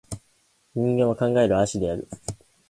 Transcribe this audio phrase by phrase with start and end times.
[0.73, 2.07] 人間は考える葦である